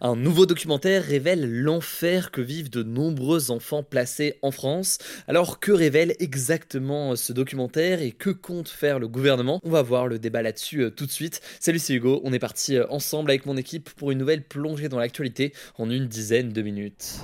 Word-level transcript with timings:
Un 0.00 0.14
nouveau 0.14 0.46
documentaire 0.46 1.02
révèle 1.02 1.62
l'enfer 1.62 2.30
que 2.30 2.40
vivent 2.40 2.70
de 2.70 2.82
nombreux 2.82 3.50
enfants 3.50 3.82
placés 3.82 4.38
en 4.42 4.52
France. 4.52 4.98
Alors 5.26 5.58
que 5.58 5.72
révèle 5.72 6.14
exactement 6.20 7.16
ce 7.16 7.32
documentaire 7.32 8.00
et 8.00 8.12
que 8.12 8.30
compte 8.30 8.68
faire 8.68 9.00
le 9.00 9.08
gouvernement? 9.08 9.60
On 9.64 9.70
va 9.70 9.82
voir 9.82 10.06
le 10.06 10.18
débat 10.18 10.42
là-dessus 10.42 10.82
euh, 10.82 10.90
tout 10.90 11.06
de 11.06 11.10
suite. 11.10 11.40
Salut 11.58 11.80
c'est 11.80 11.94
Hugo, 11.94 12.20
on 12.22 12.32
est 12.32 12.38
parti 12.38 12.76
euh, 12.76 12.86
ensemble 12.90 13.30
avec 13.30 13.44
mon 13.46 13.56
équipe 13.56 13.90
pour 13.90 14.12
une 14.12 14.18
nouvelle 14.18 14.44
plongée 14.44 14.88
dans 14.88 14.98
l'actualité 14.98 15.52
en 15.78 15.90
une 15.90 16.06
dizaine 16.06 16.52
de 16.52 16.62
minutes. 16.62 17.16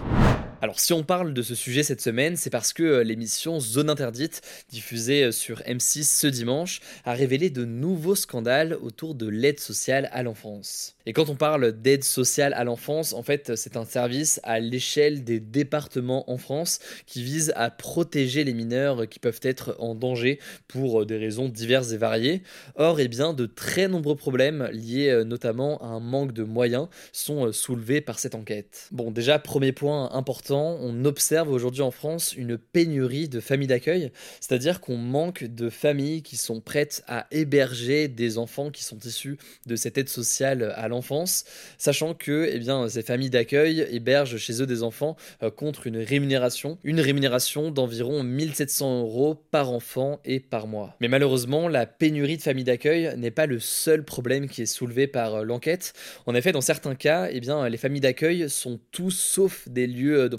Alors 0.65 0.81
si 0.81 0.95
on 0.95 1.03
parle 1.03 1.35
de 1.35 1.43
ce 1.43 1.55
sujet 1.55 1.83
cette 1.83 2.01
semaine, 2.01 2.37
c'est 2.37 2.49
parce 2.49 2.73
que 2.73 2.83
euh, 2.83 3.05
l'émission 3.05 3.61
Zone 3.61 3.91
Interdite, 3.91 4.41
diffusée 4.71 5.25
euh, 5.25 5.31
sur 5.31 5.59
M6 5.61 6.05
ce 6.05 6.27
dimanche, 6.27 6.81
a 7.05 7.13
révélé 7.13 7.51
de 7.51 7.67
nouveaux 7.67 8.15
scandales 8.15 8.79
autour 8.81 9.15
de 9.15 9.29
l'aide 9.29 9.61
sociale 9.61 10.09
à 10.11 10.23
l'enfance. 10.23 10.97
Et 11.05 11.13
quand 11.13 11.29
on 11.29 11.37
parle 11.37 11.73
d'aide 11.73 12.03
sociale 12.03 12.55
à 12.55 12.65
l'enfance, 12.65 13.13
en 13.13 13.23
fait 13.23 13.57
c'est 13.57 13.77
un 13.77 13.85
service 13.85 14.41
à 14.43 14.59
l'échelle 14.59 15.23
des 15.23 15.39
départements 15.39 16.31
en 16.31 16.39
France 16.39 16.79
qui 17.05 17.23
vise 17.23 17.53
à 17.57 17.69
protéger 17.69 18.43
les 18.43 18.55
mineurs 18.55 19.07
qui 19.07 19.19
peuvent 19.19 19.41
être 19.43 19.77
en 19.81 19.95
danger 19.95 20.41
pour 20.67 21.03
euh, 21.03 21.05
des 21.05 21.19
raisons 21.19 21.51
diverses 21.51 21.93
et 21.93 21.99
variées. 21.99 22.43
Or, 22.77 23.01
eh 23.01 23.09
bien, 23.09 23.35
de 23.35 23.45
très 23.45 23.87
nombreux 23.87 24.17
problèmes 24.17 24.71
liés 24.73 25.25
notamment 25.27 25.77
à 25.83 25.89
un 25.89 26.01
manque 26.01 26.33
de 26.33 26.43
moyens 26.43 26.89
sont 27.13 27.53
soulevés 27.53 28.01
par 28.01 28.19
cette 28.19 28.35
enquête. 28.35 28.89
Bon, 28.93 29.11
déjà, 29.11 29.39
premier 29.39 29.73
point 29.73 30.11
important, 30.15 30.54
on 30.59 31.05
observe 31.05 31.51
aujourd'hui 31.51 31.83
en 31.83 31.91
France 31.91 32.35
une 32.37 32.59
pénurie 32.59 33.29
de 33.29 33.41
familles 33.41 33.69
d'accueil, 33.69 34.11
c'est-à-dire 34.41 34.81
qu'on 34.81 34.97
manque 34.97 35.45
de 35.45 35.71
familles 35.71 36.23
qui 36.23 36.37
sont 36.37 36.61
prêtes 36.61 37.03
à 37.07 37.27
héberger 37.31 38.09
des 38.09 38.39
enfants 38.39 38.71
qui 38.71 38.85
sont 38.85 38.99
issus 38.99 39.39
de 39.67 39.77
cette 39.77 39.99
aide 39.99 40.09
sociale 40.09 40.73
à 40.77 40.89
l'enfance, 40.89 41.45
sachant 41.79 42.15
que 42.15 42.49
eh 42.51 42.59
bien, 42.59 42.89
ces 42.89 43.03
familles 43.03 43.31
d'accueil 43.31 43.87
hébergent 43.91 44.37
chez 44.37 44.63
eux 44.63 44.67
des 44.67 44.83
enfants 44.83 45.17
euh, 45.43 45.51
contre 45.51 45.87
une 45.87 45.99
rémunération, 45.99 46.79
une 46.85 47.01
rémunération 47.01 47.71
d'environ 47.71 48.23
1700 48.23 49.01
euros 49.01 49.35
par 49.51 49.71
enfant 49.71 50.21
et 50.25 50.41
par 50.41 50.67
mois. 50.67 50.97
Mais 51.01 51.09
malheureusement, 51.09 51.69
la 51.69 51.87
pénurie 51.87 52.37
de 52.37 52.43
familles 52.43 52.65
d'accueil 52.65 53.15
n'est 53.17 53.31
pas 53.31 53.47
le 53.47 53.61
seul 53.61 54.05
problème 54.05 54.49
qui 54.49 54.63
est 54.63 54.67
soulevé 54.67 55.07
par 55.07 55.37
euh, 55.37 55.45
l'enquête. 55.45 55.93
En 56.27 56.35
effet, 56.35 56.53
dans 56.53 56.61
certains 56.61 56.95
cas, 56.95 57.29
eh 57.31 57.41
bien, 57.41 57.69
les 57.69 57.77
familles 57.77 58.01
d'accueil 58.01 58.49
sont 58.51 58.81
tous 58.91 59.11
sauf 59.11 59.69
des 59.69 59.87
lieux 59.87 60.29
de 60.29 60.37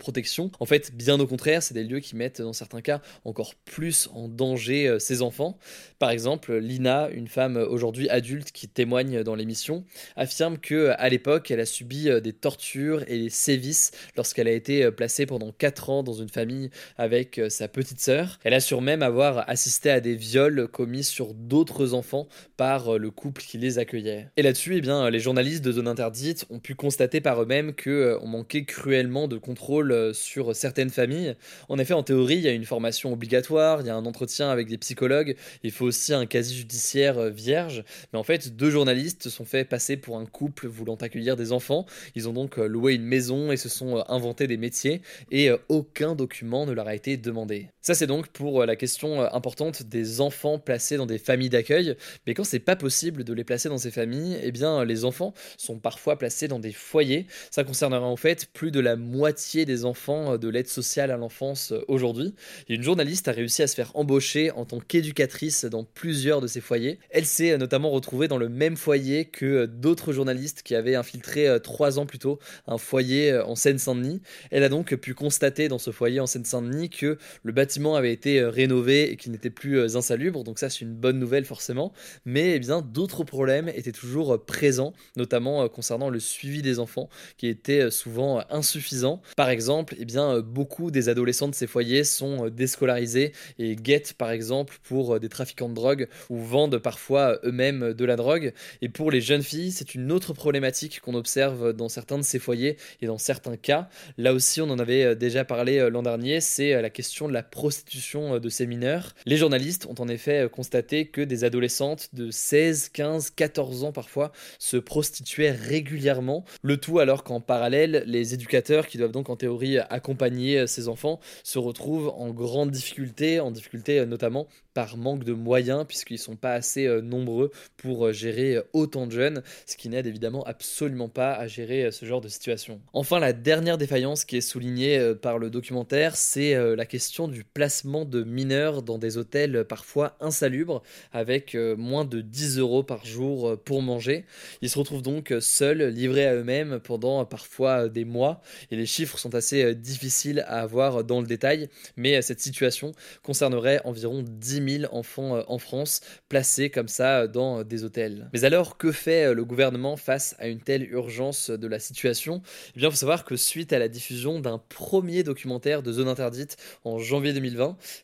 En 0.59 0.65
fait, 0.65 0.95
bien 0.95 1.19
au 1.19 1.27
contraire, 1.27 1.63
c'est 1.63 1.73
des 1.73 1.83
lieux 1.83 1.99
qui 1.99 2.15
mettent 2.15 2.41
dans 2.41 2.53
certains 2.53 2.81
cas 2.81 3.01
encore 3.23 3.55
plus 3.55 4.09
en 4.13 4.27
danger 4.27 4.87
euh, 4.87 4.99
ces 4.99 5.21
enfants. 5.21 5.57
Par 5.99 6.09
exemple, 6.09 6.55
Lina, 6.55 7.09
une 7.09 7.27
femme 7.27 7.57
aujourd'hui 7.57 8.09
adulte 8.09 8.51
qui 8.51 8.67
témoigne 8.67 9.23
dans 9.23 9.35
l'émission, 9.35 9.83
affirme 10.15 10.57
que 10.57 10.93
à 10.97 11.09
l'époque, 11.09 11.51
elle 11.51 11.59
a 11.59 11.65
subi 11.65 12.09
euh, 12.09 12.19
des 12.19 12.33
tortures 12.33 13.03
et 13.07 13.17
des 13.17 13.29
sévices 13.29 13.91
lorsqu'elle 14.15 14.47
a 14.47 14.51
été 14.51 14.83
euh, 14.83 14.91
placée 14.91 15.25
pendant 15.25 15.51
4 15.51 15.89
ans 15.89 16.03
dans 16.03 16.13
une 16.13 16.29
famille 16.29 16.69
avec 16.97 17.41
sa 17.49 17.67
petite 17.67 17.99
sœur. 17.99 18.39
Elle 18.43 18.53
assure 18.53 18.81
même 18.81 19.01
avoir 19.01 19.49
assisté 19.49 19.89
à 19.89 19.99
des 19.99 20.15
viols 20.15 20.67
commis 20.67 21.03
sur 21.03 21.33
d'autres 21.33 21.93
enfants 21.93 22.27
par 22.57 22.97
le 22.97 23.11
couple 23.11 23.41
qui 23.41 23.57
les 23.57 23.79
accueillait. 23.79 24.29
Et 24.37 24.41
là-dessus, 24.41 24.75
eh 24.77 24.81
bien, 24.81 25.09
les 25.09 25.19
journalistes 25.19 25.63
de 25.63 25.71
Zone 25.71 25.87
Interdite 25.87 26.45
ont 26.49 26.59
pu 26.59 26.75
constater 26.75 27.21
par 27.21 27.41
eux-mêmes 27.41 27.73
qu'on 27.73 28.27
manquait 28.27 28.65
cruellement 28.65 29.27
de 29.27 29.37
contrôle 29.37 29.94
euh, 29.95 30.13
sur 30.13 30.55
certaines 30.55 30.89
familles. 30.89 31.35
En 31.69 31.79
effet, 31.79 31.93
en 31.93 32.03
théorie, 32.03 32.35
il 32.35 32.41
y 32.41 32.47
a 32.47 32.51
une 32.51 32.65
formation 32.65 33.13
obligatoire, 33.13 33.81
il 33.81 33.87
y 33.87 33.89
a 33.89 33.95
un 33.95 34.05
entretien 34.05 34.49
avec 34.49 34.67
des 34.67 34.77
psychologues, 34.77 35.35
il 35.63 35.71
faut 35.71 35.85
aussi 35.85 36.13
un 36.13 36.25
casier 36.25 36.57
judiciaire 36.57 37.17
euh, 37.17 37.29
vierge. 37.29 37.83
Mais 38.13 38.19
en 38.19 38.23
fait, 38.23 38.55
deux 38.55 38.69
journalistes 38.69 39.29
sont 39.29 39.45
fait 39.45 39.65
passer 39.65 39.97
pour 39.97 40.17
un 40.17 40.25
couple 40.25 40.67
voulant 40.67 40.95
accueillir 40.95 41.35
des 41.35 41.51
enfants. 41.51 41.85
Ils 42.15 42.29
ont 42.29 42.33
donc 42.33 42.59
euh, 42.59 42.67
loué 42.67 42.93
une 42.93 43.05
maison 43.05 43.51
et 43.51 43.57
se 43.57 43.69
sont 43.69 44.03
inventés 44.07 44.47
des 44.47 44.57
métiers 44.57 45.01
et 45.31 45.49
aucun 45.69 46.15
document 46.15 46.65
ne 46.65 46.73
leur 46.73 46.87
a 46.87 46.95
été 46.95 47.17
demandé. 47.17 47.69
Ça, 47.85 47.93
c'est 47.93 48.07
donc 48.07 48.29
pour 48.29 48.65
la 48.65 48.75
question 48.75 49.21
importante 49.31 49.83
des 49.83 50.19
enfants 50.19 50.57
placés 50.57 50.97
dans 50.97 51.05
des 51.05 51.19
familles 51.19 51.51
d'accueil. 51.51 51.95
Mais 52.25 52.33
quand 52.33 52.43
c'est 52.43 52.57
pas 52.57 52.75
possible 52.75 53.23
de 53.23 53.31
les 53.31 53.43
placer 53.43 53.69
dans 53.69 53.77
ces 53.77 53.91
familles, 53.91 54.39
eh 54.41 54.51
bien, 54.51 54.83
les 54.83 55.05
enfants 55.05 55.35
sont 55.55 55.77
parfois 55.77 56.17
placés 56.17 56.47
dans 56.47 56.57
des 56.57 56.71
foyers. 56.71 57.27
Ça 57.51 57.63
concernera 57.63 58.07
en 58.07 58.15
fait 58.15 58.47
plus 58.51 58.71
de 58.71 58.79
la 58.79 58.95
moitié 58.95 59.65
des 59.65 59.85
enfants 59.85 60.33
euh, 60.33 60.37
de 60.39 60.49
l'aide 60.49 60.67
sociale 60.67 61.11
à 61.11 61.17
l'enfance 61.17 61.73
euh, 61.73 61.85
aujourd'hui. 61.87 62.33
une 62.69 62.81
journaliste 62.81 63.27
a 63.27 63.33
réussi 63.33 63.61
à 63.61 63.67
se 63.67 63.75
faire 63.75 63.91
embaucher 63.95 64.49
en 64.49 64.65
tant 64.65 64.79
qu'éducatrice 64.79 65.65
dans 65.65 65.83
plusieurs 65.83 66.41
de 66.41 66.47
ces 66.47 66.61
foyers. 66.61 66.97
Elle 67.11 67.27
s'est 67.27 67.51
euh, 67.51 67.57
notamment 67.59 67.91
retrouvée 67.91 68.27
dans 68.27 68.39
le 68.39 68.49
même 68.49 68.77
foyer 68.77 69.25
que 69.25 69.67
d'autres 69.67 70.11
journalistes 70.11 70.63
qui 70.63 70.73
avaient 70.73 70.95
infiltré 70.95 71.59
trois 71.61 71.99
ans 71.99 72.07
plus 72.07 72.17
tôt 72.17 72.39
un 72.65 72.79
foyer 72.79 73.37
en 73.37 73.53
Seine-Saint-Denis. 73.53 74.21
Elle 74.49 74.63
a 74.63 74.69
donc 74.69 74.95
pu 74.95 75.13
constater 75.13 75.67
dans 75.67 75.77
ce 75.77 75.91
foyer 75.91 76.19
en 76.19 76.25
Seine-Saint-Denis 76.25 76.89
que 76.89 77.19
le 77.43 77.51
bâtiment 77.51 77.74
avait 77.95 78.13
été 78.13 78.43
rénové 78.43 79.11
et 79.11 79.17
qu'il 79.17 79.31
n'était 79.31 79.49
plus 79.49 79.95
insalubre. 79.95 80.43
Donc 80.43 80.59
ça 80.59 80.69
c'est 80.69 80.81
une 80.81 80.93
bonne 80.93 81.19
nouvelle 81.19 81.45
forcément. 81.45 81.91
Mais 82.25 82.55
eh 82.55 82.59
bien 82.59 82.81
d'autres 82.81 83.23
problèmes 83.23 83.69
étaient 83.69 83.91
toujours 83.91 84.43
présents, 84.45 84.93
notamment 85.17 85.67
concernant 85.67 86.09
le 86.09 86.19
suivi 86.19 86.61
des 86.61 86.79
enfants 86.79 87.09
qui 87.37 87.47
était 87.47 87.91
souvent 87.91 88.43
insuffisant. 88.49 89.21
Par 89.35 89.49
exemple, 89.49 89.95
eh 89.99 90.05
bien, 90.05 90.35
euh, 90.35 90.41
beaucoup 90.41 90.91
des 90.91 91.09
adolescents 91.09 91.47
de 91.47 91.55
ces 91.55 91.67
foyers 91.67 92.03
sont 92.03 92.45
euh, 92.45 92.49
déscolarisés 92.49 93.33
et 93.59 93.75
guettent 93.75 94.13
par 94.13 94.31
exemple 94.31 94.77
pour 94.83 95.15
euh, 95.15 95.19
des 95.19 95.29
trafiquants 95.29 95.69
de 95.69 95.73
drogue 95.73 96.07
ou 96.29 96.37
vendent 96.37 96.77
parfois 96.77 97.39
eux-mêmes 97.43 97.93
de 97.93 98.05
la 98.05 98.15
drogue. 98.15 98.53
Et 98.81 98.89
pour 98.89 99.11
les 99.11 99.21
jeunes 99.21 99.43
filles, 99.43 99.71
c'est 99.71 99.95
une 99.95 100.11
autre 100.11 100.33
problématique 100.33 101.01
qu'on 101.01 101.15
observe 101.15 101.73
dans 101.73 101.89
certains 101.89 102.17
de 102.17 102.23
ces 102.23 102.39
foyers 102.39 102.77
et 103.01 103.07
dans 103.07 103.17
certains 103.17 103.57
cas. 103.57 103.89
Là 104.17 104.33
aussi, 104.33 104.61
on 104.61 104.69
en 104.69 104.79
avait 104.79 105.15
déjà 105.15 105.45
parlé 105.45 105.89
l'an 105.89 106.03
dernier, 106.03 106.41
c'est 106.41 106.81
la 106.81 106.89
question 106.89 107.27
de 107.27 107.33
la 107.33 107.43
de 107.65 108.49
ces 108.49 108.67
mineurs. 108.67 109.15
Les 109.25 109.37
journalistes 109.37 109.85
ont 109.85 109.95
en 109.99 110.07
effet 110.07 110.47
constaté 110.51 111.07
que 111.07 111.21
des 111.21 111.43
adolescentes 111.43 112.09
de 112.13 112.31
16, 112.31 112.89
15, 112.89 113.31
14 113.31 113.83
ans 113.83 113.91
parfois 113.91 114.31
se 114.59 114.77
prostituaient 114.77 115.51
régulièrement, 115.51 116.45
le 116.61 116.77
tout 116.77 116.99
alors 116.99 117.23
qu'en 117.23 117.41
parallèle, 117.41 118.03
les 118.05 118.33
éducateurs 118.33 118.87
qui 118.87 118.97
doivent 118.97 119.11
donc 119.11 119.29
en 119.29 119.35
théorie 119.35 119.77
accompagner 119.77 120.67
ses 120.67 120.87
enfants 120.87 121.19
se 121.43 121.59
retrouvent 121.59 122.13
en 122.15 122.31
grande 122.31 122.71
difficulté, 122.71 123.39
en 123.39 123.51
difficulté 123.51 123.99
euh, 123.99 124.05
notamment 124.05 124.47
par 124.73 124.97
manque 124.97 125.23
de 125.23 125.33
moyens, 125.33 125.85
puisqu'ils 125.87 126.19
sont 126.19 126.35
pas 126.35 126.53
assez 126.53 126.85
euh, 126.85 127.01
nombreux 127.01 127.51
pour 127.77 128.07
euh, 128.07 128.11
gérer 128.11 128.57
autant 128.73 129.07
de 129.07 129.11
jeunes, 129.11 129.41
ce 129.65 129.77
qui 129.77 129.89
n'aide 129.89 130.05
évidemment 130.05 130.43
absolument 130.43 131.09
pas 131.09 131.33
à 131.33 131.47
gérer 131.47 131.91
ce 131.91 132.05
genre 132.05 132.21
de 132.21 132.27
situation. 132.27 132.81
Enfin, 132.93 133.19
la 133.19 133.33
dernière 133.33 133.77
défaillance 133.77 134.25
qui 134.25 134.37
est 134.37 134.41
soulignée 134.41 135.13
par 135.21 135.39
le 135.39 135.49
documentaire, 135.49 136.15
c'est 136.15 136.55
la 136.75 136.85
question 136.85 137.27
du 137.27 137.43
placement 137.55 138.05
de 138.05 138.23
mineurs 138.23 138.83
dans 138.83 138.99
des 138.99 139.17
hôtels 139.17 139.65
parfois 139.67 140.15
insalubres, 140.19 140.83
avec 141.11 141.55
moins 141.55 142.05
de 142.05 142.21
10 142.21 142.59
euros 142.59 142.83
par 142.83 143.05
jour 143.05 143.57
pour 143.63 143.81
manger. 143.81 144.25
Ils 144.61 144.69
se 144.69 144.77
retrouvent 144.77 145.01
donc 145.01 145.33
seuls, 145.39 145.81
livrés 145.83 146.27
à 146.27 146.35
eux-mêmes 146.35 146.79
pendant 146.83 147.25
parfois 147.25 147.89
des 147.89 148.05
mois, 148.05 148.41
et 148.69 148.75
les 148.75 148.85
chiffres 148.85 149.17
sont 149.17 149.33
assez 149.33 149.73
difficile 149.73 150.43
à 150.47 150.61
avoir 150.61 151.03
dans 151.03 151.21
le 151.21 151.27
détail, 151.27 151.69
mais 151.95 152.17
euh, 152.17 152.21
cette 152.21 152.39
situation 152.39 152.91
concernerait 153.23 153.81
environ 153.85 154.23
10 154.27 154.79
000 154.81 154.95
enfants 154.95 155.37
euh, 155.37 155.41
en 155.47 155.57
France 155.57 156.01
placés 156.29 156.69
comme 156.69 156.87
ça 156.87 157.21
euh, 157.21 157.27
dans 157.27 157.63
des 157.63 157.83
hôtels. 157.83 158.29
Mais 158.33 158.43
alors, 158.43 158.77
que 158.77 158.91
fait 158.91 159.33
le 159.33 159.45
gouvernement 159.45 159.97
face 159.97 160.35
à 160.39 160.47
une 160.47 160.59
telle 160.59 160.83
urgence 160.91 161.49
de 161.49 161.67
la 161.67 161.79
situation? 161.79 162.41
Eh 162.75 162.79
bien, 162.79 162.89
il 162.89 162.91
faut 162.91 162.97
savoir 162.97 163.25
que 163.25 163.35
suite 163.35 163.73
à 163.73 163.79
la 163.79 163.87
diffusion 163.87 164.39
d'un 164.39 164.57
premier 164.57 165.23
documentaire 165.23 165.83
de 165.83 165.91
Zone 165.91 166.07
Interdite 166.07 166.57
en 166.83 166.99
janvier 166.99 167.33
2020, 167.33 167.44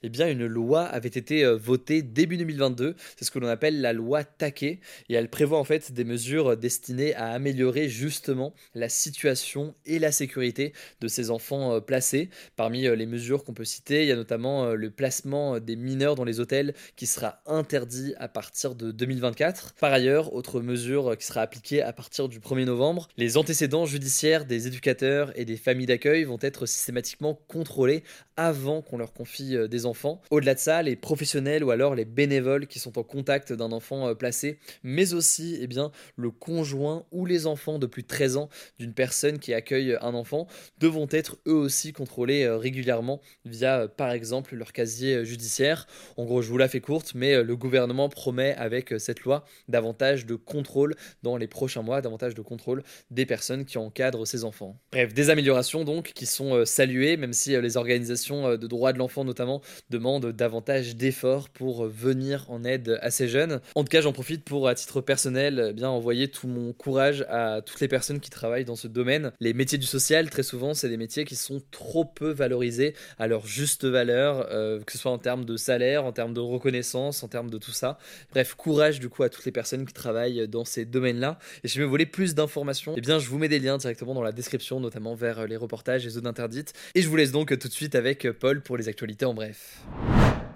eh 0.03 0.09
bien, 0.09 0.29
une 0.29 0.45
loi 0.45 0.83
avait 0.83 1.07
été 1.07 1.45
votée 1.53 2.01
début 2.01 2.37
2022. 2.37 2.95
C'est 3.15 3.25
ce 3.25 3.31
que 3.31 3.39
l'on 3.39 3.47
appelle 3.47 3.79
la 3.79 3.93
loi 3.93 4.23
Taquet, 4.23 4.79
et 5.09 5.13
elle 5.13 5.29
prévoit 5.29 5.59
en 5.59 5.63
fait 5.63 5.91
des 5.93 6.03
mesures 6.03 6.57
destinées 6.57 7.15
à 7.15 7.29
améliorer 7.29 7.89
justement 7.89 8.53
la 8.75 8.89
situation 8.89 9.75
et 9.85 9.99
la 9.99 10.11
sécurité 10.11 10.73
de 10.99 11.07
ces 11.07 11.21
ces 11.21 11.29
enfants 11.29 11.79
placés. 11.81 12.29
Parmi 12.55 12.81
les 12.81 13.05
mesures 13.05 13.43
qu'on 13.43 13.53
peut 13.53 13.65
citer, 13.65 14.01
il 14.01 14.07
y 14.07 14.11
a 14.11 14.15
notamment 14.15 14.73
le 14.73 14.89
placement 14.89 15.59
des 15.59 15.75
mineurs 15.75 16.15
dans 16.15 16.23
les 16.23 16.39
hôtels 16.39 16.73
qui 16.95 17.05
sera 17.05 17.41
interdit 17.45 18.13
à 18.17 18.27
partir 18.27 18.73
de 18.75 18.91
2024. 18.91 19.75
Par 19.79 19.93
ailleurs, 19.93 20.33
autre 20.33 20.61
mesure 20.61 21.15
qui 21.17 21.25
sera 21.25 21.41
appliquée 21.41 21.81
à 21.81 21.93
partir 21.93 22.27
du 22.27 22.39
1er 22.39 22.65
novembre, 22.65 23.07
les 23.17 23.37
antécédents 23.37 23.85
judiciaires 23.85 24.45
des 24.45 24.67
éducateurs 24.67 25.31
et 25.35 25.45
des 25.45 25.57
familles 25.57 25.85
d'accueil 25.85 26.23
vont 26.23 26.39
être 26.41 26.65
systématiquement 26.65 27.39
contrôlés 27.47 28.03
avant 28.35 28.81
qu'on 28.81 28.97
leur 28.97 29.13
confie 29.13 29.30
des 29.39 29.85
enfants. 29.85 30.21
Au-delà 30.29 30.53
de 30.53 30.59
ça, 30.59 30.81
les 30.81 30.95
professionnels 30.95 31.63
ou 31.63 31.71
alors 31.71 31.95
les 31.95 32.05
bénévoles 32.05 32.67
qui 32.67 32.79
sont 32.79 32.97
en 32.97 33.03
contact 33.03 33.53
d'un 33.53 33.71
enfant 33.71 34.13
placé, 34.15 34.59
mais 34.83 35.13
aussi 35.13 35.57
eh 35.61 35.67
bien, 35.67 35.91
le 36.15 36.31
conjoint 36.31 37.05
ou 37.11 37.25
les 37.25 37.47
enfants 37.47 37.79
de 37.79 37.85
plus 37.85 38.03
de 38.03 38.07
13 38.07 38.37
ans 38.37 38.49
d'une 38.79 38.93
personne 38.93 39.39
qui 39.39 39.53
accueille 39.53 39.97
un 40.01 40.13
enfant 40.13 40.47
devront 40.79 41.07
être 41.11 41.37
eux 41.47 41.53
aussi 41.53 41.93
contrôlés 41.93 42.43
euh, 42.43 42.57
régulièrement 42.57 43.21
via 43.45 43.81
euh, 43.81 43.87
par 43.87 44.11
exemple 44.11 44.55
leur 44.55 44.73
casier 44.73 45.15
euh, 45.15 45.23
judiciaire. 45.23 45.87
En 46.17 46.25
gros, 46.25 46.41
je 46.41 46.49
vous 46.49 46.57
la 46.57 46.67
fais 46.67 46.81
courte, 46.81 47.13
mais 47.15 47.43
le 47.43 47.55
gouvernement 47.55 48.09
promet 48.09 48.53
avec 48.55 48.93
cette 48.97 49.21
loi 49.21 49.45
davantage 49.67 50.25
de 50.25 50.35
contrôle 50.35 50.95
dans 51.23 51.37
les 51.37 51.47
prochains 51.47 51.81
mois, 51.81 52.01
davantage 52.01 52.35
de 52.35 52.41
contrôle 52.41 52.83
des 53.09 53.25
personnes 53.25 53.65
qui 53.65 53.77
encadrent 53.77 54.25
ces 54.25 54.43
enfants. 54.43 54.79
Bref, 54.91 55.13
des 55.13 55.29
améliorations 55.29 55.83
donc 55.83 56.11
qui 56.13 56.25
sont 56.25 56.65
saluées, 56.65 57.17
même 57.17 57.33
si 57.33 57.59
les 57.59 57.77
organisations 57.77 58.57
de 58.57 58.67
droits 58.67 58.93
de 58.93 58.99
l'enfant 58.99 59.20
notamment 59.23 59.61
demandent 59.89 60.27
davantage 60.27 60.95
d'efforts 60.95 61.49
pour 61.49 61.85
venir 61.85 62.45
en 62.49 62.63
aide 62.63 62.99
à 63.01 63.11
ces 63.11 63.27
jeunes. 63.27 63.61
En 63.75 63.83
tout 63.83 63.89
cas, 63.89 64.01
j'en 64.01 64.13
profite 64.13 64.43
pour, 64.43 64.67
à 64.67 64.75
titre 64.75 65.01
personnel, 65.01 65.67
eh 65.69 65.73
bien 65.73 65.89
envoyer 65.89 66.27
tout 66.27 66.47
mon 66.47 66.73
courage 66.73 67.25
à 67.29 67.61
toutes 67.61 67.79
les 67.79 67.87
personnes 67.87 68.19
qui 68.19 68.29
travaillent 68.29 68.65
dans 68.65 68.75
ce 68.75 68.87
domaine. 68.87 69.31
Les 69.39 69.53
métiers 69.53 69.77
du 69.77 69.85
social, 69.85 70.29
très 70.29 70.43
souvent, 70.43 70.73
c'est 70.73 70.89
des 70.89 70.97
métiers 70.97 71.25
qui 71.25 71.35
sont 71.35 71.61
trop 71.71 72.05
peu 72.05 72.31
valorisés 72.31 72.95
à 73.19 73.27
leur 73.27 73.45
juste 73.45 73.85
valeur, 73.85 74.47
euh, 74.51 74.79
que 74.81 74.91
ce 74.91 74.97
soit 74.97 75.11
en 75.11 75.17
termes 75.17 75.45
de 75.45 75.57
salaire, 75.57 76.05
en 76.05 76.11
termes 76.11 76.33
de 76.33 76.39
reconnaissance, 76.39 77.23
en 77.23 77.27
termes 77.27 77.49
de 77.49 77.57
tout 77.57 77.71
ça. 77.71 77.97
Bref, 78.31 78.55
courage 78.55 78.99
du 78.99 79.09
coup 79.09 79.23
à 79.23 79.29
toutes 79.29 79.45
les 79.45 79.51
personnes 79.51 79.85
qui 79.85 79.93
travaillent 79.93 80.47
dans 80.47 80.65
ces 80.65 80.85
domaines-là. 80.85 81.39
Et 81.63 81.67
si 81.67 81.79
vous 81.79 81.89
voulez 81.89 82.05
plus 82.05 82.35
d'informations, 82.35 82.93
eh 82.97 83.01
bien 83.01 83.19
je 83.19 83.27
vous 83.29 83.37
mets 83.37 83.49
des 83.49 83.59
liens 83.59 83.77
directement 83.77 84.13
dans 84.13 84.23
la 84.23 84.31
description, 84.31 84.79
notamment 84.79 85.15
vers 85.15 85.47
les 85.47 85.57
reportages 85.57 86.05
et 86.05 86.09
zones 86.09 86.27
interdites. 86.27 86.73
Et 86.95 87.01
je 87.01 87.09
vous 87.09 87.15
laisse 87.15 87.31
donc 87.31 87.57
tout 87.57 87.67
de 87.67 87.73
suite 87.73 87.95
avec 87.95 88.29
Paul 88.31 88.61
pour 88.61 88.77
les 88.77 88.87
actualités 88.87 89.10
en 89.19 89.33
bref. 89.33 89.83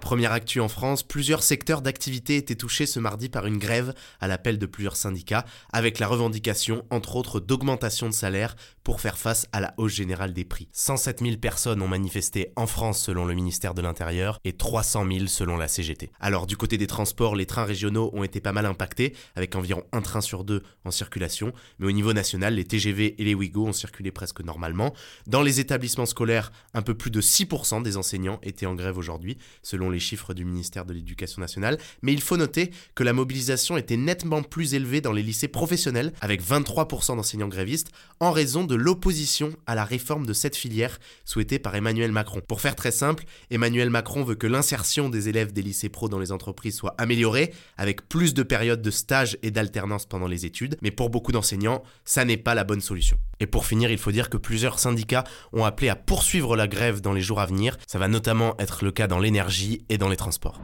Première 0.06 0.30
actu 0.30 0.60
en 0.60 0.68
France, 0.68 1.02
plusieurs 1.02 1.42
secteurs 1.42 1.82
d'activité 1.82 2.36
étaient 2.36 2.54
touchés 2.54 2.86
ce 2.86 3.00
mardi 3.00 3.28
par 3.28 3.44
une 3.44 3.58
grève 3.58 3.92
à 4.20 4.28
l'appel 4.28 4.56
de 4.56 4.64
plusieurs 4.64 4.94
syndicats, 4.94 5.44
avec 5.72 5.98
la 5.98 6.06
revendication, 6.06 6.84
entre 6.90 7.16
autres, 7.16 7.40
d'augmentation 7.40 8.06
de 8.06 8.14
salaire 8.14 8.54
pour 8.84 9.00
faire 9.00 9.18
face 9.18 9.48
à 9.52 9.58
la 9.58 9.74
hausse 9.78 9.94
générale 9.94 10.32
des 10.32 10.44
prix. 10.44 10.68
107 10.70 11.22
000 11.22 11.38
personnes 11.38 11.82
ont 11.82 11.88
manifesté 11.88 12.52
en 12.54 12.68
France 12.68 13.02
selon 13.02 13.24
le 13.24 13.34
ministère 13.34 13.74
de 13.74 13.82
l'Intérieur 13.82 14.38
et 14.44 14.52
300 14.52 15.06
000 15.10 15.26
selon 15.26 15.56
la 15.56 15.66
CGT. 15.66 16.12
Alors 16.20 16.46
du 16.46 16.56
côté 16.56 16.78
des 16.78 16.86
transports, 16.86 17.34
les 17.34 17.46
trains 17.46 17.64
régionaux 17.64 18.10
ont 18.12 18.22
été 18.22 18.40
pas 18.40 18.52
mal 18.52 18.64
impactés, 18.64 19.12
avec 19.34 19.56
environ 19.56 19.82
un 19.90 20.02
train 20.02 20.20
sur 20.20 20.44
deux 20.44 20.62
en 20.84 20.92
circulation, 20.92 21.52
mais 21.80 21.88
au 21.88 21.90
niveau 21.90 22.12
national, 22.12 22.54
les 22.54 22.64
TGV 22.64 23.20
et 23.20 23.24
les 23.24 23.34
Ouigo 23.34 23.66
ont 23.66 23.72
circulé 23.72 24.12
presque 24.12 24.40
normalement. 24.40 24.94
Dans 25.26 25.42
les 25.42 25.58
établissements 25.58 26.06
scolaires, 26.06 26.52
un 26.74 26.82
peu 26.82 26.94
plus 26.94 27.10
de 27.10 27.20
6% 27.20 27.82
des 27.82 27.96
enseignants 27.96 28.38
étaient 28.44 28.66
en 28.66 28.76
grève 28.76 28.98
aujourd'hui, 28.98 29.36
selon 29.64 29.90
les 29.90 29.95
les 29.96 30.00
chiffres 30.00 30.34
du 30.34 30.44
ministère 30.44 30.84
de 30.84 30.92
l'Éducation 30.92 31.40
nationale, 31.40 31.78
mais 32.02 32.12
il 32.12 32.20
faut 32.20 32.36
noter 32.36 32.70
que 32.94 33.02
la 33.02 33.14
mobilisation 33.14 33.78
était 33.78 33.96
nettement 33.96 34.42
plus 34.42 34.74
élevée 34.74 35.00
dans 35.00 35.12
les 35.12 35.22
lycées 35.22 35.48
professionnels, 35.48 36.12
avec 36.20 36.42
23% 36.42 37.16
d'enseignants 37.16 37.48
grévistes, 37.48 37.90
en 38.20 38.30
raison 38.30 38.64
de 38.64 38.74
l'opposition 38.74 39.54
à 39.66 39.74
la 39.74 39.84
réforme 39.84 40.26
de 40.26 40.34
cette 40.34 40.54
filière 40.54 40.98
souhaitée 41.24 41.58
par 41.58 41.74
Emmanuel 41.74 42.12
Macron. 42.12 42.42
Pour 42.46 42.60
faire 42.60 42.76
très 42.76 42.90
simple, 42.90 43.24
Emmanuel 43.50 43.88
Macron 43.88 44.22
veut 44.22 44.34
que 44.34 44.46
l'insertion 44.46 45.08
des 45.08 45.30
élèves 45.30 45.54
des 45.54 45.62
lycées 45.62 45.88
pro 45.88 46.10
dans 46.10 46.18
les 46.18 46.30
entreprises 46.30 46.76
soit 46.76 46.94
améliorée, 46.98 47.54
avec 47.78 48.06
plus 48.06 48.34
de 48.34 48.42
périodes 48.42 48.82
de 48.82 48.90
stage 48.90 49.38
et 49.42 49.50
d'alternance 49.50 50.04
pendant 50.04 50.28
les 50.28 50.44
études, 50.44 50.76
mais 50.82 50.90
pour 50.90 51.08
beaucoup 51.08 51.32
d'enseignants, 51.32 51.82
ça 52.04 52.26
n'est 52.26 52.36
pas 52.36 52.54
la 52.54 52.64
bonne 52.64 52.82
solution. 52.82 53.16
Et 53.40 53.46
pour 53.46 53.66
finir, 53.66 53.90
il 53.90 53.98
faut 53.98 54.12
dire 54.12 54.30
que 54.30 54.36
plusieurs 54.36 54.78
syndicats 54.78 55.24
ont 55.52 55.64
appelé 55.64 55.88
à 55.88 55.96
poursuivre 55.96 56.56
la 56.56 56.68
grève 56.68 57.00
dans 57.00 57.12
les 57.12 57.20
jours 57.20 57.40
à 57.40 57.46
venir. 57.46 57.76
Ça 57.86 57.98
va 57.98 58.08
notamment 58.08 58.56
être 58.58 58.84
le 58.84 58.92
cas 58.92 59.06
dans 59.06 59.18
l'énergie 59.18 59.84
et 59.88 59.98
dans 59.98 60.08
les 60.08 60.16
transports. 60.16 60.60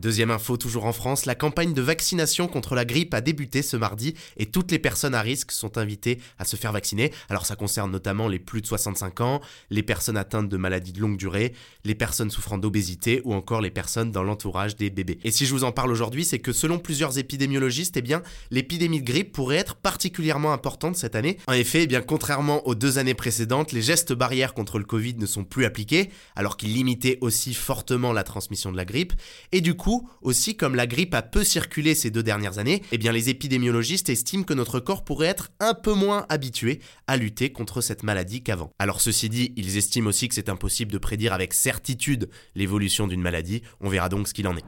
Deuxième 0.00 0.30
info, 0.30 0.56
toujours 0.56 0.86
en 0.86 0.94
France, 0.94 1.26
la 1.26 1.34
campagne 1.34 1.74
de 1.74 1.82
vaccination 1.82 2.48
contre 2.48 2.74
la 2.74 2.86
grippe 2.86 3.12
a 3.12 3.20
débuté 3.20 3.60
ce 3.60 3.76
mardi 3.76 4.14
et 4.38 4.46
toutes 4.46 4.70
les 4.70 4.78
personnes 4.78 5.14
à 5.14 5.20
risque 5.20 5.52
sont 5.52 5.76
invitées 5.76 6.20
à 6.38 6.46
se 6.46 6.56
faire 6.56 6.72
vacciner. 6.72 7.12
Alors 7.28 7.44
ça 7.44 7.54
concerne 7.54 7.90
notamment 7.90 8.26
les 8.26 8.38
plus 8.38 8.62
de 8.62 8.66
65 8.66 9.20
ans, 9.20 9.42
les 9.68 9.82
personnes 9.82 10.16
atteintes 10.16 10.48
de 10.48 10.56
maladies 10.56 10.92
de 10.92 11.00
longue 11.00 11.18
durée, 11.18 11.52
les 11.84 11.94
personnes 11.94 12.30
souffrant 12.30 12.56
d'obésité 12.56 13.20
ou 13.26 13.34
encore 13.34 13.60
les 13.60 13.70
personnes 13.70 14.10
dans 14.10 14.22
l'entourage 14.22 14.74
des 14.74 14.88
bébés. 14.88 15.18
Et 15.22 15.30
si 15.30 15.44
je 15.44 15.52
vous 15.52 15.64
en 15.64 15.72
parle 15.72 15.92
aujourd'hui, 15.92 16.24
c'est 16.24 16.38
que 16.38 16.52
selon 16.52 16.78
plusieurs 16.78 17.18
épidémiologistes, 17.18 17.98
eh 17.98 18.02
bien, 18.02 18.22
l'épidémie 18.50 19.02
de 19.02 19.06
grippe 19.06 19.32
pourrait 19.32 19.56
être 19.56 19.76
particulièrement 19.76 20.54
importante 20.54 20.96
cette 20.96 21.14
année. 21.14 21.36
En 21.46 21.52
effet, 21.52 21.82
eh 21.82 21.86
bien, 21.86 22.00
contrairement 22.00 22.66
aux 22.66 22.74
deux 22.74 22.96
années 22.96 23.12
précédentes, 23.12 23.72
les 23.72 23.82
gestes 23.82 24.14
barrières 24.14 24.54
contre 24.54 24.78
le 24.78 24.84
Covid 24.86 25.16
ne 25.16 25.26
sont 25.26 25.44
plus 25.44 25.66
appliqués, 25.66 26.08
alors 26.36 26.56
qu'ils 26.56 26.72
limitaient 26.72 27.18
aussi 27.20 27.52
fortement 27.52 28.14
la 28.14 28.24
transmission 28.24 28.72
de 28.72 28.78
la 28.78 28.86
grippe. 28.86 29.12
Et 29.52 29.60
du 29.60 29.74
coup, 29.74 29.89
aussi 30.22 30.56
comme 30.56 30.74
la 30.74 30.86
grippe 30.86 31.14
a 31.14 31.22
peu 31.22 31.44
circulé 31.44 31.94
ces 31.94 32.10
deux 32.10 32.22
dernières 32.22 32.58
années, 32.58 32.82
eh 32.92 32.98
bien 32.98 33.12
les 33.12 33.28
épidémiologistes 33.28 34.08
estiment 34.08 34.44
que 34.44 34.54
notre 34.54 34.80
corps 34.80 35.04
pourrait 35.04 35.28
être 35.28 35.50
un 35.60 35.74
peu 35.74 35.94
moins 35.94 36.26
habitué 36.28 36.80
à 37.06 37.16
lutter 37.16 37.52
contre 37.52 37.80
cette 37.80 38.02
maladie 38.02 38.42
qu'avant. 38.42 38.72
Alors 38.78 39.00
ceci 39.00 39.28
dit, 39.28 39.52
ils 39.56 39.76
estiment 39.76 40.08
aussi 40.08 40.28
que 40.28 40.34
c'est 40.34 40.48
impossible 40.48 40.92
de 40.92 40.98
prédire 40.98 41.32
avec 41.32 41.54
certitude 41.54 42.30
l'évolution 42.54 43.06
d'une 43.06 43.22
maladie, 43.22 43.62
on 43.80 43.88
verra 43.88 44.08
donc 44.08 44.28
ce 44.28 44.34
qu'il 44.34 44.48
en 44.48 44.56
est. 44.56 44.64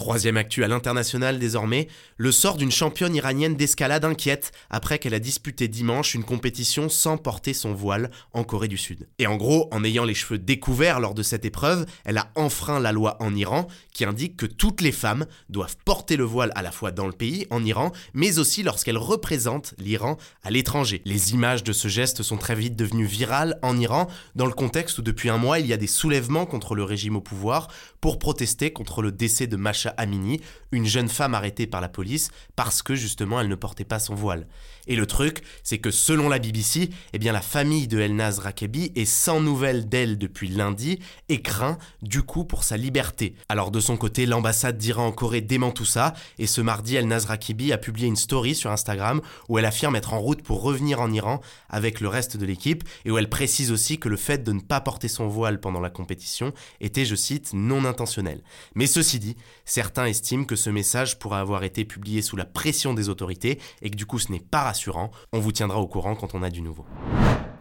Troisième 0.00 0.38
actu 0.38 0.64
à 0.64 0.68
l'international 0.68 1.38
désormais, 1.38 1.86
le 2.16 2.32
sort 2.32 2.56
d'une 2.56 2.70
championne 2.70 3.14
iranienne 3.14 3.54
d'escalade 3.54 4.06
inquiète 4.06 4.50
après 4.70 4.98
qu'elle 4.98 5.12
a 5.12 5.18
disputé 5.18 5.68
dimanche 5.68 6.14
une 6.14 6.24
compétition 6.24 6.88
sans 6.88 7.18
porter 7.18 7.52
son 7.52 7.74
voile 7.74 8.10
en 8.32 8.42
Corée 8.42 8.68
du 8.68 8.78
Sud. 8.78 9.08
Et 9.18 9.26
en 9.26 9.36
gros, 9.36 9.68
en 9.72 9.84
ayant 9.84 10.06
les 10.06 10.14
cheveux 10.14 10.38
découverts 10.38 11.00
lors 11.00 11.12
de 11.12 11.22
cette 11.22 11.44
épreuve, 11.44 11.84
elle 12.06 12.16
a 12.16 12.32
enfreint 12.34 12.80
la 12.80 12.92
loi 12.92 13.18
en 13.20 13.34
Iran 13.34 13.66
qui 13.92 14.06
indique 14.06 14.38
que 14.38 14.46
toutes 14.46 14.80
les 14.80 14.90
femmes 14.90 15.26
doivent 15.50 15.76
porter 15.84 16.16
le 16.16 16.24
voile 16.24 16.52
à 16.54 16.62
la 16.62 16.72
fois 16.72 16.92
dans 16.92 17.06
le 17.06 17.12
pays, 17.12 17.46
en 17.50 17.62
Iran, 17.62 17.92
mais 18.14 18.38
aussi 18.38 18.62
lorsqu'elles 18.62 18.96
représentent 18.96 19.74
l'Iran 19.76 20.16
à 20.42 20.50
l'étranger. 20.50 21.02
Les 21.04 21.34
images 21.34 21.62
de 21.62 21.74
ce 21.74 21.88
geste 21.88 22.22
sont 22.22 22.38
très 22.38 22.54
vite 22.54 22.74
devenues 22.74 23.04
virales 23.04 23.58
en 23.60 23.76
Iran, 23.76 24.06
dans 24.34 24.46
le 24.46 24.54
contexte 24.54 24.96
où 24.96 25.02
depuis 25.02 25.28
un 25.28 25.36
mois 25.36 25.58
il 25.58 25.66
y 25.66 25.74
a 25.74 25.76
des 25.76 25.86
soulèvements 25.86 26.46
contre 26.46 26.74
le 26.74 26.84
régime 26.84 27.16
au 27.16 27.20
pouvoir 27.20 27.68
pour 28.00 28.18
protester 28.18 28.72
contre 28.72 29.02
le 29.02 29.12
décès 29.12 29.46
de 29.46 29.56
Masha 29.56 29.94
Amini, 29.96 30.40
une 30.72 30.86
jeune 30.86 31.08
femme 31.08 31.34
arrêtée 31.34 31.66
par 31.66 31.80
la 31.80 31.88
police 31.88 32.30
parce 32.56 32.82
que 32.82 32.94
justement 32.94 33.40
elle 33.40 33.48
ne 33.48 33.54
portait 33.54 33.84
pas 33.84 33.98
son 33.98 34.14
voile. 34.14 34.46
Et 34.86 34.96
le 34.96 35.06
truc, 35.06 35.42
c'est 35.62 35.78
que 35.78 35.90
selon 35.90 36.28
la 36.28 36.38
BBC, 36.38 36.90
eh 37.12 37.18
bien 37.18 37.32
la 37.32 37.42
famille 37.42 37.86
de 37.86 38.00
Elnaz 38.00 38.38
Rakebi 38.38 38.92
est 38.96 39.04
sans 39.04 39.40
nouvelles 39.40 39.88
d'elle 39.88 40.18
depuis 40.18 40.48
lundi 40.48 40.98
et 41.28 41.42
craint 41.42 41.78
du 42.02 42.22
coup 42.22 42.44
pour 42.44 42.64
sa 42.64 42.76
liberté. 42.76 43.34
Alors 43.48 43.70
de 43.70 43.80
son 43.80 43.96
côté, 43.96 44.26
l'ambassade 44.26 44.78
d'Iran 44.78 45.06
en 45.06 45.12
Corée 45.12 45.42
dément 45.42 45.70
tout 45.70 45.84
ça 45.84 46.14
et 46.38 46.46
ce 46.46 46.60
mardi, 46.60 46.96
Elnaz 46.96 47.26
Rakebi 47.26 47.72
a 47.72 47.78
publié 47.78 48.08
une 48.08 48.16
story 48.16 48.54
sur 48.54 48.70
Instagram 48.70 49.20
où 49.48 49.58
elle 49.58 49.66
affirme 49.66 49.96
être 49.96 50.14
en 50.14 50.20
route 50.20 50.42
pour 50.42 50.62
revenir 50.62 51.00
en 51.00 51.12
Iran 51.12 51.40
avec 51.68 52.00
le 52.00 52.08
reste 52.08 52.36
de 52.36 52.46
l'équipe 52.46 52.84
et 53.04 53.10
où 53.10 53.18
elle 53.18 53.28
précise 53.28 53.70
aussi 53.72 53.98
que 53.98 54.08
le 54.08 54.16
fait 54.16 54.42
de 54.42 54.52
ne 54.52 54.60
pas 54.60 54.80
porter 54.80 55.08
son 55.08 55.28
voile 55.28 55.60
pendant 55.60 55.80
la 55.80 55.90
compétition 55.90 56.52
était, 56.80 57.04
je 57.04 57.14
cite, 57.14 57.50
non 57.52 57.84
Mais 58.74 58.86
ceci 58.86 59.18
dit, 59.18 59.36
certains 59.64 60.06
estiment 60.06 60.44
que 60.44 60.56
ce 60.56 60.70
message 60.70 61.18
pourrait 61.18 61.38
avoir 61.38 61.64
été 61.64 61.84
publié 61.84 62.22
sous 62.22 62.36
la 62.36 62.44
pression 62.44 62.94
des 62.94 63.08
autorités 63.08 63.58
et 63.82 63.90
que 63.90 63.96
du 63.96 64.06
coup 64.06 64.18
ce 64.18 64.32
n'est 64.32 64.40
pas 64.40 64.62
rassurant. 64.62 65.10
On 65.32 65.40
vous 65.40 65.52
tiendra 65.52 65.78
au 65.80 65.86
courant 65.86 66.14
quand 66.14 66.34
on 66.34 66.42
a 66.42 66.50
du 66.50 66.62
nouveau. 66.62 66.84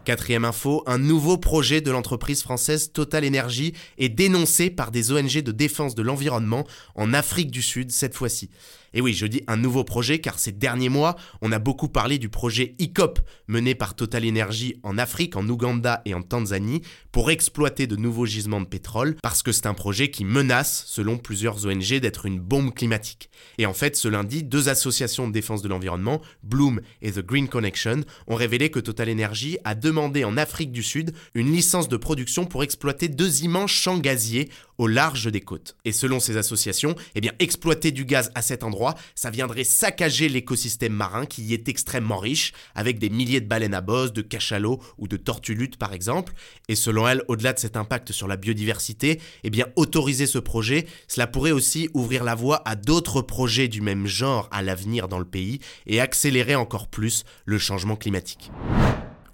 Quatrième 0.10 0.44
info, 0.44 0.82
un 0.88 0.98
nouveau 0.98 1.38
projet 1.38 1.82
de 1.82 1.92
l'entreprise 1.92 2.42
française 2.42 2.92
Total 2.92 3.24
Energy 3.28 3.74
est 4.00 4.10
dénoncé 4.10 4.72
par 4.72 4.90
des 4.90 5.12
ONG 5.12 5.44
de 5.44 5.52
défense 5.52 5.94
de 5.94 6.02
l'environnement 6.02 6.66
en 6.96 7.14
Afrique 7.14 7.52
du 7.52 7.62
Sud 7.62 7.92
cette 7.92 8.16
fois-ci. 8.16 8.50
Et 8.94 9.02
oui, 9.02 9.14
je 9.14 9.28
dis 9.28 9.44
un 9.46 9.56
nouveau 9.56 9.84
projet 9.84 10.18
car 10.18 10.40
ces 10.40 10.52
derniers 10.52 10.90
mois, 10.90 11.16
on 11.42 11.52
a 11.52 11.60
beaucoup 11.60 11.90
parlé 11.90 12.18
du 12.18 12.28
projet 12.28 12.74
ICOP 12.80 13.20
mené 13.48 13.76
par 13.76 13.96
Total 13.96 14.28
Energy 14.28 14.80
en 14.82 14.98
Afrique, 14.98 15.36
en 15.36 15.48
Ouganda 15.48 16.02
et 16.06 16.16
en 16.16 16.24
Tanzanie 16.24 16.82
pour 17.12 17.30
exploiter 17.30 17.86
de 17.86 17.96
nouveaux 17.96 18.26
gisements 18.26 18.62
de 18.62 18.66
pétrole 18.66 19.16
parce 19.22 19.44
que 19.44 19.52
c'est 19.52 19.68
un 19.68 19.76
projet 19.76 20.10
qui 20.10 20.26
menace, 20.26 20.86
selon 20.88 21.18
plusieurs 21.18 21.68
ONG, 21.68 22.00
d'être 22.00 22.26
une 22.26 22.40
bombe 22.40 22.74
climatique. 22.74 23.30
Et 23.60 23.68
en 23.68 23.74
fait, 23.74 23.96
ce 23.96 24.08
lundi, 24.08 24.44
deux 24.44 24.70
associations 24.70 25.28
de 25.28 25.34
défense 25.34 25.62
de 25.62 25.68
l'environnement, 25.68 26.20
Bloom 26.42 26.82
et 27.04 27.12
The 27.12 27.20
Green 27.20 27.48
Connection, 27.48 28.02
ont 28.26 28.36
révélé 28.36 28.72
que 28.72 28.80
Total 28.80 29.12
Energy 29.12 29.60
a 29.66 29.76
demandé 29.76 29.99
en 30.00 30.38
Afrique 30.38 30.72
du 30.72 30.84
Sud 30.84 31.14
une 31.34 31.52
licence 31.52 31.90
de 31.90 31.98
production 31.98 32.46
pour 32.46 32.64
exploiter 32.64 33.08
deux 33.08 33.44
immenses 33.44 33.72
champs 33.72 33.98
gaziers 33.98 34.50
au 34.78 34.88
large 34.88 35.30
des 35.30 35.42
côtes. 35.42 35.76
Et 35.84 35.92
selon 35.92 36.20
ces 36.20 36.38
associations, 36.38 36.96
eh 37.16 37.22
exploiter 37.40 37.92
du 37.92 38.06
gaz 38.06 38.32
à 38.34 38.42
cet 38.42 38.64
endroit, 38.64 38.96
ça 39.14 39.30
viendrait 39.30 39.66
saccager 39.66 40.30
l'écosystème 40.30 40.94
marin 40.94 41.26
qui 41.26 41.44
y 41.44 41.54
est 41.54 41.68
extrêmement 41.68 42.18
riche, 42.18 42.54
avec 42.76 42.98
des 42.98 43.10
milliers 43.10 43.42
de 43.42 43.48
baleines 43.48 43.74
à 43.74 43.82
bosse, 43.82 44.14
de 44.14 44.22
cachalots 44.22 44.80
ou 44.98 45.08
de 45.08 45.18
tortues 45.18 45.50
par 45.78 45.94
exemple. 45.94 46.34
Et 46.70 46.76
selon 46.76 47.08
elle, 47.08 47.24
au-delà 47.28 47.54
de 47.54 47.60
cet 47.60 47.76
impact 47.76 48.14
sur 48.14 48.28
la 48.28 48.38
biodiversité, 48.38 49.20
eh 49.44 49.50
autoriser 49.76 50.26
ce 50.26 50.40
projet, 50.40 50.88
cela 51.08 51.28
pourrait 51.28 51.52
aussi 51.52 51.90
ouvrir 51.94 52.24
la 52.24 52.36
voie 52.36 52.62
à 52.66 52.76
d'autres 52.76 53.22
projets 53.22 53.68
du 53.68 53.82
même 53.82 54.08
genre 54.08 54.48
à 54.52 54.62
l'avenir 54.62 55.08
dans 55.10 55.20
le 55.20 55.26
pays 55.26 55.60
et 55.86 56.00
accélérer 56.00 56.56
encore 56.56 56.88
plus 56.88 57.26
le 57.46 57.58
changement 57.58 57.98
climatique. 57.98 58.52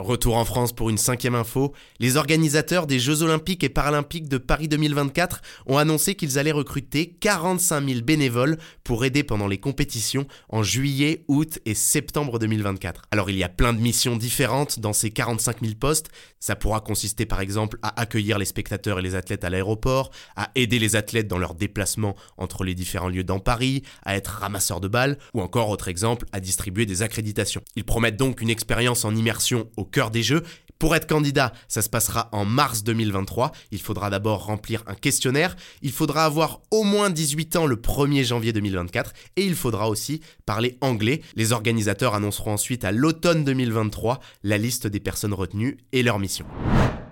Retour 0.06 0.38
en 0.38 0.46
France 0.46 0.72
pour 0.72 0.92
une 0.92 1.00
cinquième 1.00 1.34
info. 1.34 1.74
Les 2.00 2.16
organisateurs 2.16 2.86
des 2.86 3.00
Jeux 3.00 3.24
Olympiques 3.24 3.64
et 3.64 3.70
Paralympiques 3.70 4.30
de 4.30 4.38
Paris 4.38 4.68
2024 4.68 5.42
ont 5.66 5.80
annoncé 5.80 6.14
qu'ils 6.14 6.38
allaient 6.38 6.52
recruter 6.52 7.18
45 7.20 7.90
000 7.90 8.02
bénévoles 8.02 8.58
pour 8.84 9.04
aider 9.04 9.24
pendant 9.24 9.48
les 9.48 9.58
compétitions 9.58 10.28
en 10.50 10.62
juillet, 10.62 11.26
août 11.28 11.58
et 11.66 11.74
septembre 11.74 12.38
2024. 12.38 13.02
Alors 13.10 13.32
il 13.32 13.36
y 13.36 13.44
a 13.44 13.50
plein 13.50 13.74
de 13.74 13.80
missions 13.80 14.16
différentes 14.16 14.80
dans 14.80 14.94
ces 14.94 15.10
45 15.10 15.62
000 15.62 15.74
postes. 15.80 16.12
Ça 16.40 16.56
pourra 16.56 16.82
consister 16.82 17.26
par 17.26 17.42
exemple 17.42 17.80
à 17.82 18.00
accueillir 18.00 18.38
les 18.38 18.46
spectateurs 18.46 19.00
et 19.00 19.02
les 19.02 19.16
athlètes 19.16 19.44
à 19.44 19.50
l'aéroport, 19.50 20.12
à 20.36 20.52
aider 20.54 20.78
les 20.78 20.96
athlètes 20.96 21.28
dans 21.28 21.40
leurs 21.40 21.56
déplacements 21.56 22.16
entre 22.38 22.64
les 22.64 22.76
différents 22.76 23.10
lieux 23.10 23.24
dans 23.24 23.40
Paris, 23.40 23.82
à 24.04 24.16
être 24.16 24.28
ramasseur 24.28 24.82
de 24.82 24.88
balles 24.88 25.18
ou 25.34 25.42
encore 25.42 25.70
autre 25.70 25.88
exemple 25.88 26.28
à 26.32 26.40
distribuer 26.40 26.86
des 26.86 27.02
accréditations. 27.02 27.64
Ils 27.76 27.86
promettent 27.86 28.18
donc 28.18 28.42
une 28.42 28.52
expérience 28.52 29.04
en 29.04 29.16
immersion 29.16 29.68
au 29.78 29.86
cœur 29.96 30.12
des 30.12 30.24
Jeux. 30.24 30.44
Pour 30.78 30.94
être 30.94 31.08
candidat, 31.08 31.54
ça 31.70 31.82
se 31.82 31.88
passera 31.90 32.28
en 32.34 32.44
mars 32.44 32.84
2023. 32.84 33.54
Il 33.72 33.80
faudra 33.80 34.10
d'abord 34.10 34.46
remplir 34.46 34.84
un 34.88 34.94
questionnaire. 34.94 35.56
Il 35.82 35.94
faudra 35.94 36.26
avoir 36.26 36.60
au 36.70 36.84
moins 36.84 37.10
18 37.10 37.56
ans 37.56 37.66
le 37.66 37.78
1er 37.78 38.26
janvier 38.26 38.52
2024. 38.52 39.14
Et 39.38 39.46
il 39.46 39.56
faudra 39.56 39.90
aussi 39.90 40.20
parler 40.46 40.78
anglais. 40.82 41.22
Les 41.38 41.54
organisateurs 41.54 42.14
annonceront 42.14 42.52
ensuite 42.52 42.84
à 42.84 42.92
l'automne 42.92 43.46
2023 43.46 44.20
la 44.44 44.58
liste 44.58 44.86
des 44.86 45.00
personnes 45.00 45.34
retenues 45.34 45.78
et 45.94 46.04
leur 46.04 46.20
mission. 46.20 46.46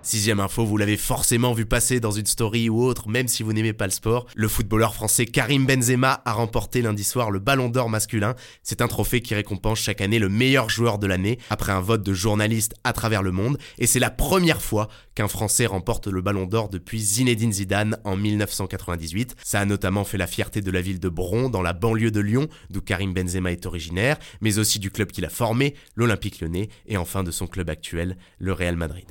Sixième 0.05 0.41
info, 0.41 0.65
vous 0.65 0.75
l'avez 0.75 0.97
forcément 0.97 1.53
vu 1.53 1.65
passer 1.65 2.01
dans 2.01 2.11
une 2.11 2.25
story 2.25 2.67
ou 2.67 2.83
autre, 2.83 3.07
même 3.07 3.29
si 3.29 3.41
vous 3.41 3.53
n'aimez 3.53 3.71
pas 3.71 3.85
le 3.85 3.91
sport. 3.91 4.27
Le 4.35 4.49
footballeur 4.49 4.93
français 4.93 5.25
Karim 5.25 5.65
Benzema 5.65 6.21
a 6.25 6.33
remporté 6.33 6.81
lundi 6.81 7.05
soir 7.05 7.31
le 7.31 7.39
Ballon 7.39 7.69
d'Or 7.69 7.89
masculin. 7.89 8.35
C'est 8.63 8.81
un 8.81 8.89
trophée 8.89 9.21
qui 9.21 9.33
récompense 9.33 9.79
chaque 9.79 10.01
année 10.01 10.19
le 10.19 10.27
meilleur 10.27 10.69
joueur 10.69 10.99
de 10.99 11.07
l'année, 11.07 11.39
après 11.49 11.71
un 11.71 11.79
vote 11.79 12.03
de 12.03 12.13
journalistes 12.13 12.73
à 12.83 12.91
travers 12.91 13.23
le 13.23 13.31
monde. 13.31 13.57
Et 13.77 13.87
c'est 13.87 13.99
la 13.99 14.09
première 14.09 14.61
fois 14.61 14.89
qu'un 15.15 15.29
Français 15.29 15.67
remporte 15.67 16.07
le 16.07 16.21
Ballon 16.21 16.47
d'Or 16.47 16.67
depuis 16.67 16.99
Zinedine 16.99 17.53
Zidane 17.53 17.97
en 18.03 18.17
1998. 18.17 19.37
Ça 19.41 19.61
a 19.61 19.65
notamment 19.65 20.03
fait 20.03 20.17
la 20.17 20.27
fierté 20.27 20.59
de 20.59 20.69
la 20.69 20.81
ville 20.81 20.99
de 20.99 21.09
Bron, 21.09 21.49
dans 21.49 21.61
la 21.61 21.71
banlieue 21.71 22.11
de 22.11 22.19
Lyon, 22.19 22.49
d'où 22.69 22.81
Karim 22.81 23.13
Benzema 23.13 23.53
est 23.53 23.65
originaire, 23.65 24.17
mais 24.41 24.59
aussi 24.59 24.79
du 24.79 24.91
club 24.91 25.11
qu'il 25.13 25.23
a 25.23 25.29
formé, 25.29 25.75
l'Olympique 25.95 26.41
lyonnais, 26.41 26.67
et 26.87 26.97
enfin 26.97 27.23
de 27.23 27.31
son 27.31 27.47
club 27.47 27.69
actuel, 27.69 28.17
le 28.37 28.51
Real 28.51 28.75
Madrid. 28.75 29.05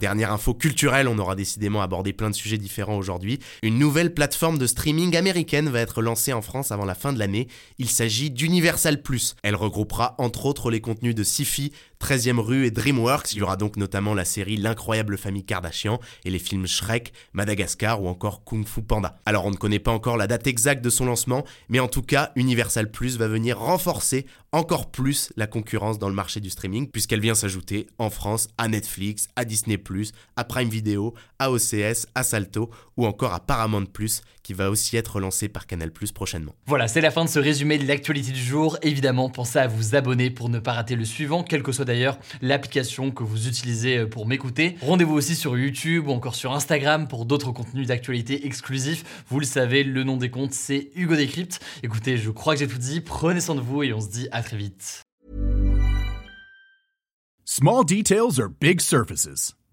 Dernière 0.00 0.32
info 0.32 0.54
culturelle, 0.54 1.08
on 1.08 1.18
aura 1.18 1.34
décidément 1.34 1.82
abordé 1.82 2.14
plein 2.14 2.30
de 2.30 2.34
sujets 2.34 2.56
différents 2.56 2.96
aujourd'hui. 2.96 3.38
Une 3.62 3.78
nouvelle 3.78 4.14
plateforme 4.14 4.56
de 4.56 4.66
streaming 4.66 5.14
américaine 5.14 5.68
va 5.68 5.80
être 5.80 6.00
lancée 6.00 6.32
en 6.32 6.40
France 6.40 6.72
avant 6.72 6.86
la 6.86 6.94
fin 6.94 7.12
de 7.12 7.18
l'année. 7.18 7.48
Il 7.76 7.90
s'agit 7.90 8.30
d'Universal 8.30 9.02
Plus. 9.02 9.36
Elle 9.42 9.56
regroupera 9.56 10.14
entre 10.16 10.46
autres 10.46 10.70
les 10.70 10.80
contenus 10.80 11.14
de 11.14 11.22
Sifi, 11.22 11.72
13e 12.00 12.38
rue 12.38 12.64
et 12.64 12.70
DreamWorks. 12.70 13.32
Il 13.32 13.38
y 13.40 13.42
aura 13.42 13.56
donc 13.56 13.76
notamment 13.76 14.14
la 14.14 14.24
série 14.24 14.56
L'incroyable 14.56 15.18
famille 15.18 15.44
Kardashian 15.44 16.00
et 16.24 16.30
les 16.30 16.38
films 16.38 16.66
Shrek, 16.66 17.12
Madagascar 17.34 18.02
ou 18.02 18.08
encore 18.08 18.42
Kung 18.44 18.66
Fu 18.66 18.80
Panda. 18.80 19.20
Alors 19.26 19.44
on 19.44 19.50
ne 19.50 19.56
connaît 19.56 19.78
pas 19.78 19.92
encore 19.92 20.16
la 20.16 20.26
date 20.26 20.46
exacte 20.46 20.82
de 20.82 20.88
son 20.88 21.04
lancement, 21.04 21.44
mais 21.68 21.78
en 21.78 21.88
tout 21.88 22.00
cas, 22.00 22.32
Universal 22.36 22.90
Plus 22.90 23.18
va 23.18 23.28
venir 23.28 23.58
renforcer 23.58 24.24
encore 24.52 24.90
plus 24.90 25.30
la 25.36 25.46
concurrence 25.46 25.98
dans 25.98 26.08
le 26.08 26.14
marché 26.14 26.40
du 26.40 26.50
streaming 26.50 26.88
puisqu'elle 26.88 27.20
vient 27.20 27.34
s'ajouter 27.34 27.86
en 27.98 28.10
France 28.10 28.48
à 28.56 28.66
Netflix, 28.66 29.28
à 29.36 29.44
Disney+, 29.44 29.78
à 30.36 30.44
Prime 30.44 30.68
Video, 30.68 31.14
à 31.38 31.50
OCS, 31.50 32.06
à 32.14 32.22
Salto 32.22 32.70
ou 32.96 33.06
encore 33.06 33.32
à 33.32 33.40
Paramount+, 33.40 33.86
qui 34.42 34.52
va 34.52 34.70
aussi 34.70 34.96
être 34.96 35.20
lancé 35.20 35.48
par 35.48 35.66
Canal+, 35.66 35.90
prochainement. 36.14 36.54
Voilà, 36.66 36.88
c'est 36.88 37.00
la 37.00 37.10
fin 37.10 37.24
de 37.24 37.30
ce 37.30 37.38
résumé 37.38 37.78
de 37.78 37.86
l'actualité 37.86 38.32
du 38.32 38.42
jour. 38.42 38.78
Évidemment, 38.82 39.30
pensez 39.30 39.58
à 39.58 39.66
vous 39.66 39.94
abonner 39.94 40.30
pour 40.30 40.48
ne 40.48 40.58
pas 40.58 40.72
rater 40.72 40.96
le 40.96 41.04
suivant, 41.04 41.42
quelle 41.42 41.62
que 41.62 41.72
soit 41.72 41.84
d'ailleurs 41.84 42.18
l'application 42.42 43.10
que 43.10 43.22
vous 43.22 43.48
utilisez 43.48 43.98
euh, 43.98 44.06
pour 44.06 44.26
m'écouter. 44.26 44.76
Rendez-vous 44.82 45.14
aussi 45.14 45.34
sur 45.34 45.56
YouTube 45.56 46.08
ou 46.08 46.12
encore 46.12 46.34
sur 46.34 46.52
Instagram 46.52 47.08
pour 47.08 47.24
d'autres 47.24 47.52
contenus 47.52 47.86
d'actualité 47.86 48.46
exclusifs. 48.46 49.24
Vous 49.28 49.40
le 49.40 49.46
savez, 49.46 49.84
le 49.84 50.04
nom 50.04 50.16
des 50.16 50.30
comptes, 50.30 50.52
c'est 50.52 50.90
Hugo 50.94 51.16
Décrypte. 51.16 51.60
Écoutez, 51.82 52.16
je 52.16 52.30
crois 52.30 52.54
que 52.54 52.60
j'ai 52.60 52.68
tout 52.68 52.78
dit. 52.78 53.00
Prenez 53.00 53.40
soin 53.40 53.54
de 53.54 53.60
vous 53.60 53.82
et 53.82 53.92
on 53.92 54.00
se 54.00 54.08
dit 54.08 54.28
à 54.32 54.42
très 54.42 54.56
vite. 54.56 55.02
Small 57.44 57.84
details 57.84 58.38
are 58.38 58.48
big 58.48 58.80
surfaces. 58.80 59.54